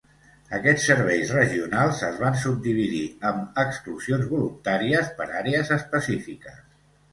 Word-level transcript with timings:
Aquests 0.59 0.85
serveis 0.91 1.33
regionals 1.35 2.01
es 2.07 2.17
van 2.23 2.39
subdividir 2.45 3.03
amb 3.33 3.61
exclusions 3.65 4.27
voluntàries 4.33 5.15
per 5.21 5.31
àrees 5.45 5.73
específiques. 5.81 6.61